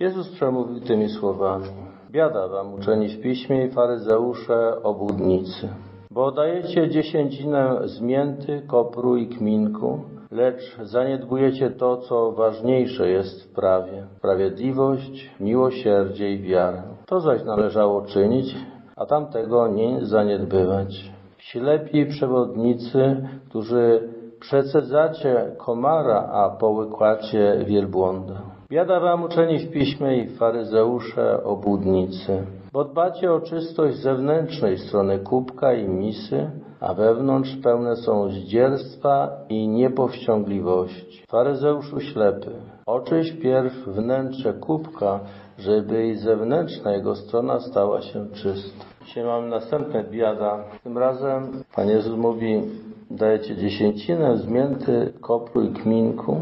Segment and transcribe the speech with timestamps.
[0.00, 1.64] Jezus przemówił tymi słowami.
[2.10, 5.68] Biada wam uczeni w piśmie i faryzeusze obłudnicy,
[6.10, 10.00] bo dajecie dziesięcinę z mięty, kopru i kminku,
[10.30, 16.82] lecz zaniedbujecie to, co ważniejsze jest w prawie, sprawiedliwość, miłosierdzie i wiarę.
[17.06, 18.56] To zaś należało czynić,
[18.96, 21.12] a tamtego nie zaniedbywać.
[21.38, 24.08] Ślepi przewodnicy, którzy
[24.40, 28.42] przecedzacie komara, a połykłacie wielbłąda.
[28.70, 35.72] Biada wam uczeni w piśmie i faryzeusze obłudnicy, bo dbacie o czystość zewnętrznej strony kubka
[35.72, 41.22] i misy, a wewnątrz pełne są zdzierstwa i niepowściągliwości.
[41.28, 42.50] Faryzeuszu ślepy,
[42.86, 45.20] oczyś pierw wnętrze kubka,
[45.58, 48.84] żeby i zewnętrzna jego strona stała się czysta.
[49.06, 50.64] Dzisiaj mamy następne biada.
[50.84, 52.62] Tym razem Pan Jezus mówi,
[53.10, 56.36] dajecie dziesięcinę z mięty, kopru i kminku,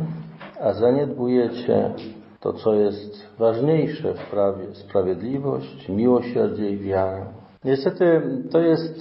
[0.60, 1.94] a zaniedbujecie
[2.40, 7.26] to, co jest ważniejsze w prawie, sprawiedliwość, miłosierdzie i wiarę.
[7.64, 8.94] Niestety to jest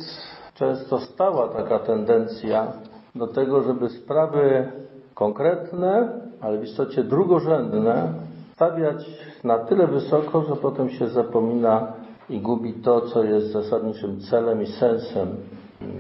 [0.54, 2.74] często stała taka tendencja
[3.16, 4.72] do tego, żeby sprawy
[5.14, 6.10] konkretne,
[6.42, 8.14] ale w istocie drugorzędne
[8.54, 9.06] stawiać
[9.44, 11.94] na tyle wysoko, że potem się zapomina
[12.30, 15.28] i gubi to, co jest zasadniczym celem i sensem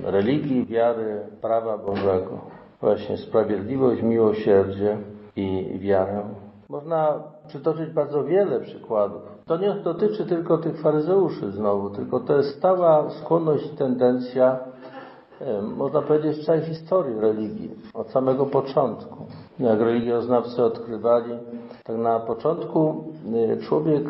[0.04, 2.42] religii, wiary, prawa Bożego.
[2.82, 4.98] Właśnie sprawiedliwość, miłosierdzie
[5.36, 6.24] i wiarę.
[6.70, 9.22] Można przytoczyć bardzo wiele przykładów.
[9.46, 14.60] To nie dotyczy tylko tych faryzeuszy znowu, tylko to jest stała skłonność, tendencja,
[15.62, 19.26] można powiedzieć, całej historii religii, od samego początku.
[19.60, 21.32] Jak religioznawcy odkrywali,
[21.84, 23.04] tak na początku
[23.62, 24.04] człowiek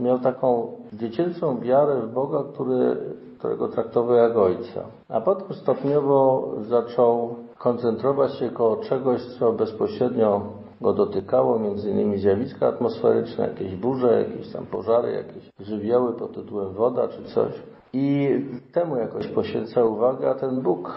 [0.00, 2.96] miał taką dziecięcą wiarę w Boga, który,
[3.38, 4.80] którego traktował jak ojca.
[5.08, 10.40] A potem stopniowo zaczął koncentrować się koło czegoś, co bezpośrednio
[10.82, 16.72] go dotykało, między innymi zjawiska atmosferyczne, jakieś burze, jakieś tam pożary, jakieś żywioły pod tytułem
[16.72, 17.52] woda czy coś.
[17.92, 18.30] I
[18.72, 20.94] temu jakoś poświęca uwagę, a ten Bóg,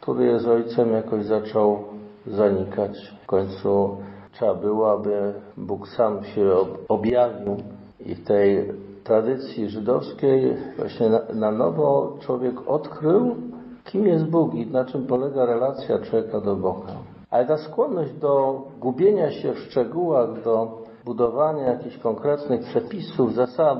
[0.00, 1.84] który jest ojcem, jakoś zaczął
[2.26, 3.14] zanikać.
[3.22, 3.96] W końcu
[4.32, 6.52] trzeba było, aby Bóg sam się
[6.88, 7.56] objawił
[8.00, 8.72] i w tej
[9.04, 13.36] tradycji żydowskiej właśnie na, na nowo człowiek odkrył,
[13.84, 16.92] kim jest Bóg i na czym polega relacja człowieka do Boga.
[17.30, 23.78] Ale ta skłonność do gubienia się w szczegółach, do budowania jakichś konkretnych przepisów, zasad,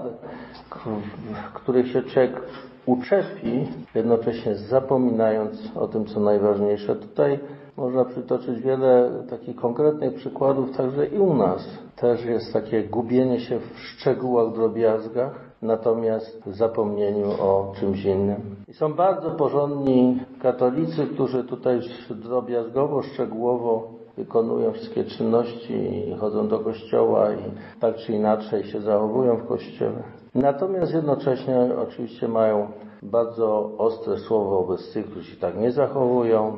[1.54, 2.42] których się człowiek
[2.86, 6.96] uczepi, jednocześnie zapominając o tym, co najważniejsze.
[6.96, 7.40] Tutaj
[7.80, 11.68] można przytoczyć wiele takich konkretnych przykładów, także i u nas.
[11.96, 18.56] Też jest takie gubienie się w szczegółach, drobiazgach, natomiast w zapomnieniu o czymś innym.
[18.68, 21.80] I są bardzo porządni katolicy, którzy tutaj
[22.10, 29.36] drobiazgowo, szczegółowo wykonują wszystkie czynności i chodzą do kościoła i tak czy inaczej się zachowują
[29.36, 30.02] w kościele.
[30.34, 32.66] Natomiast jednocześnie oczywiście mają
[33.02, 36.56] bardzo ostre słowo wobec tych, którzy się tak nie zachowują,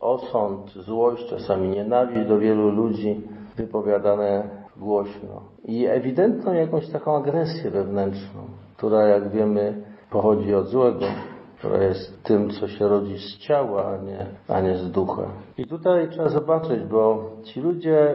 [0.00, 3.20] osąd, złość, czasami nienawiść do wielu ludzi
[3.56, 5.42] wypowiadane głośno.
[5.64, 8.40] I ewidentną jakąś taką agresję wewnętrzną,
[8.76, 11.06] która jak wiemy pochodzi od złego,
[11.64, 15.22] która jest tym, co się rodzi z ciała, a nie, a nie z ducha.
[15.58, 18.14] I tutaj trzeba zobaczyć, bo ci ludzie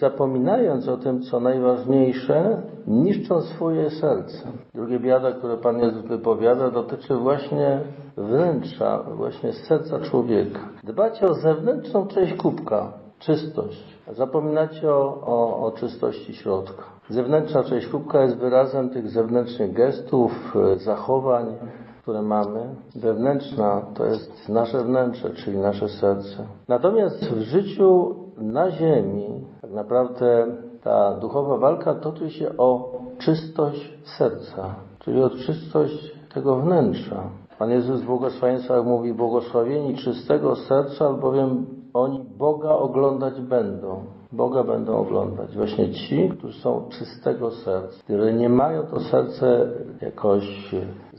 [0.00, 4.48] zapominając o tym, co najważniejsze, niszczą swoje serce.
[4.74, 7.80] Drugie biada, które Pan Jezus wypowiada, dotyczy właśnie
[8.16, 10.60] wnętrza, właśnie serca człowieka.
[10.84, 13.98] Dbacie o zewnętrzną część kubka, czystość.
[14.12, 16.82] Zapominacie o, o, o czystości środka.
[17.08, 21.46] Zewnętrzna część kubka jest wyrazem tych zewnętrznych gestów, zachowań,
[22.08, 22.60] które mamy.
[22.96, 26.46] Wewnętrzna to jest nasze wnętrze, czyli nasze serce.
[26.68, 30.46] Natomiast w życiu na ziemi tak naprawdę
[30.82, 37.22] ta duchowa walka toczy się o czystość serca, czyli o czystość tego wnętrza.
[37.58, 44.02] Pan Jezus w błogosławieństwach mówi błogosławieni czystego serca, albowiem oni Boga oglądać będą.
[44.32, 45.56] Boga będą oglądać.
[45.56, 49.70] Właśnie ci, którzy są czystego serca, które nie mają to serce
[50.00, 50.74] jakoś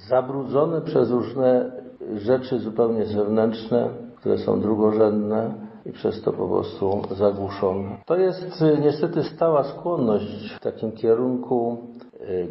[0.10, 1.72] zabrudzone przez różne
[2.16, 5.54] rzeczy zupełnie zewnętrzne, które są drugorzędne
[5.86, 7.98] i przez to po prostu zagłuszone.
[8.06, 11.78] To jest niestety stała skłonność w takim kierunku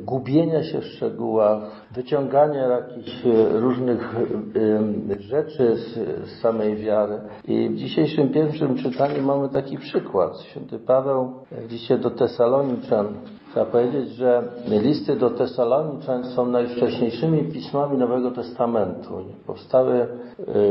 [0.04, 1.58] gubienia się w szczegółach,
[1.94, 3.22] wyciągania jakichś
[3.52, 4.14] różnych
[5.20, 5.94] rzeczy z,
[6.28, 7.20] z, samej wiary.
[7.48, 10.40] I w dzisiejszym pierwszym czytaniu mamy taki przykład.
[10.40, 13.14] Święty Paweł w liście do Tesaloniczan
[13.50, 19.24] Trzeba powiedzieć, że listy do Tesaloniczan są najwcześniejszymi pismami Nowego Testamentu.
[19.46, 20.06] Powstały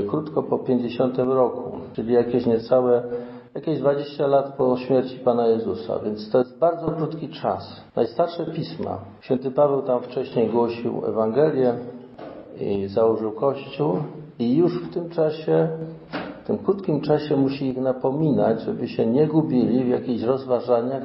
[0.08, 3.04] krótko po 50 roku, czyli jakieś niecałe
[3.58, 7.82] jakieś 20 lat po śmierci Pana Jezusa, więc to jest bardzo krótki czas.
[7.96, 9.00] Najstarsze pisma.
[9.22, 11.74] Święty Paweł tam wcześniej głosił Ewangelię
[12.60, 13.98] i założył Kościół
[14.40, 15.68] i już w tym czasie,
[16.44, 21.04] w tym krótkim czasie musi ich napominać, żeby się nie gubili w jakichś rozważaniach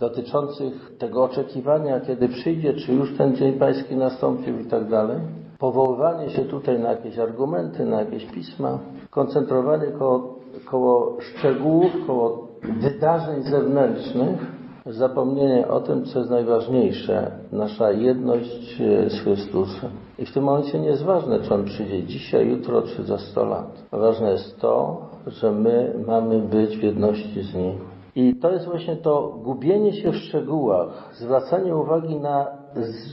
[0.00, 5.18] dotyczących tego oczekiwania, kiedy przyjdzie, czy już ten Dzień Pański nastąpił i tak dalej.
[5.58, 8.78] Powoływanie się tutaj na jakieś argumenty, na jakieś pisma,
[9.10, 10.33] koncentrowanie koło,
[10.64, 12.48] koło szczegółów, koło
[12.80, 14.54] wydarzeń zewnętrznych,
[14.86, 19.90] zapomnienie o tym, co jest najważniejsze, nasza jedność e, z Chrystusem.
[20.18, 23.44] I w tym momencie nie jest ważne, czy On przyjdzie dzisiaj, jutro, czy za 100
[23.44, 23.82] lat.
[23.92, 27.78] Ważne jest to, że my mamy być w jedności z Nim.
[28.16, 32.63] I to jest właśnie to gubienie się w szczegółach, zwracanie uwagi na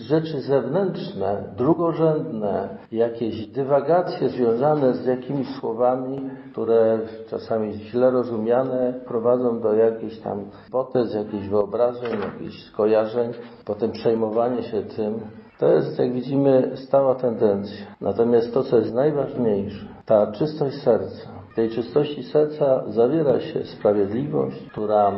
[0.02, 7.00] rzeczy zewnętrzne, drugorzędne, jakieś dywagacje związane z jakimiś słowami, które
[7.30, 13.32] czasami źle rozumiane prowadzą do jakichś tam hipotez, jakichś wyobrażeń, jakichś skojarzeń,
[13.66, 15.20] potem przejmowanie się tym.
[15.60, 17.86] To jest, jak widzimy, stała tendencja.
[18.02, 24.70] Natomiast to, co jest najważniejsze, ta czystość serca, w tej czystości serca zawiera się sprawiedliwość,
[24.72, 25.12] która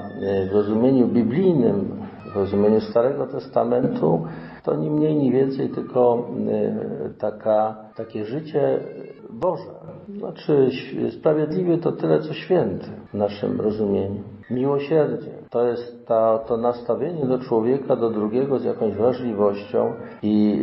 [0.51, 4.25] w rozumieniu biblijnym, w rozumieniu Starego Testamentu,
[4.63, 6.27] to ni mniej, ni więcej, tylko
[7.19, 8.80] taka, takie życie
[9.30, 9.71] Boże.
[10.18, 10.69] Znaczy,
[11.19, 14.21] sprawiedliwy to tyle, co święty w naszym rozumieniu.
[14.50, 19.94] Miłosierdzie to jest ta, to nastawienie do człowieka, do drugiego z jakąś wrażliwością
[20.24, 20.59] i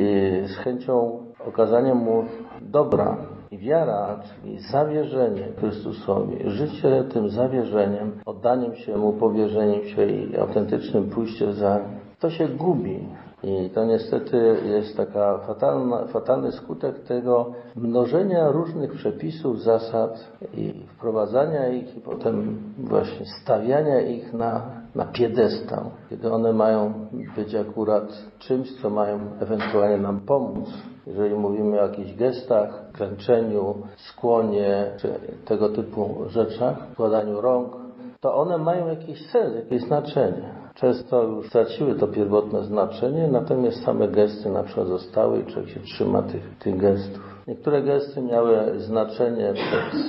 [0.47, 2.25] z chęcią okazania mu
[2.63, 3.17] dobra,
[3.51, 11.11] i wiara, czyli zawierzenie Chrystusowi, życie tym zawierzeniem, oddaniem się Mu, powierzeniem się i autentycznym
[11.11, 11.81] pójściem za
[12.21, 13.09] to się gubi.
[13.43, 21.69] I to niestety jest taka fatalna, fatalny skutek tego mnożenia różnych przepisów, zasad i wprowadzania
[21.69, 26.95] ich i potem właśnie stawiania ich na, na piedestał, kiedy one mają
[27.37, 30.69] być akurat czymś, co mają ewentualnie nam pomóc.
[31.07, 35.13] Jeżeli mówimy o jakichś gestach, klęczeniu, skłonie, czy
[35.45, 37.77] tego typu rzeczach, składaniu rąk,
[38.21, 40.55] to one mają jakiś sens, jakieś znaczenie.
[40.75, 45.81] Często już straciły to pierwotne znaczenie, natomiast same gesty na przykład zostały i człowiek się
[45.81, 47.45] trzyma tych, tych gestów.
[47.49, 50.03] Niektóre gesty miały znaczenie przed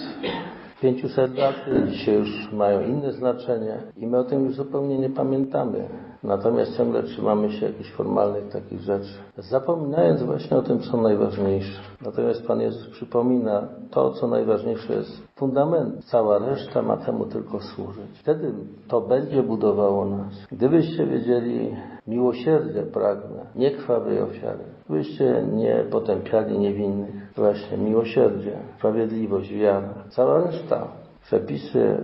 [0.81, 1.55] 500 lat,
[1.87, 5.87] dzisiaj już mają inne znaczenie i my o tym już zupełnie nie pamiętamy.
[6.23, 11.81] Natomiast ciągle trzymamy się jakichś formalnych takich rzeczy, zapominając właśnie o tym, co najważniejsze.
[12.01, 16.05] Natomiast Pan Jezus przypomina to, co najważniejsze jest fundament.
[16.05, 18.19] Cała reszta ma temu tylko służyć.
[18.19, 18.53] Wtedy
[18.87, 20.33] to będzie budowało nas.
[20.51, 21.75] Gdybyście wiedzieli,
[22.07, 27.33] miłosierdzie pragnę, nie krwawej ofiary, byście nie potępiali niewinnych.
[27.35, 29.93] Właśnie miłosierdzie, sprawiedliwość, wiara.
[30.09, 30.87] Cała reszta,
[31.21, 31.97] przepisy,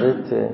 [0.00, 0.48] ryty,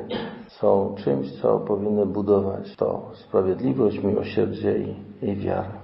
[0.48, 5.77] są czymś, co powinny budować to sprawiedliwość, miłosierdzie i, i wiarę.